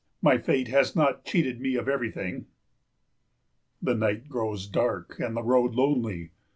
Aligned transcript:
My 0.19 0.39
fate 0.39 0.67
has 0.69 0.95
not 0.95 1.25
cheated 1.25 1.61
me 1.61 1.75
of 1.75 1.87
everything. 1.87 2.47
The 3.83 3.93
night 3.93 4.27
grows 4.29 4.65
dark 4.65 5.19
and 5.19 5.37
the 5.37 5.43
road 5.43 5.75
lonely. 5.75 6.31